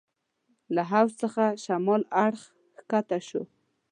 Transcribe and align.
له 0.75 0.81
حوض 0.91 1.11
څخه 1.21 1.43
شمال 1.63 2.01
اړخ 2.25 2.41
کښته 2.89 3.17
شوو. 3.27 3.43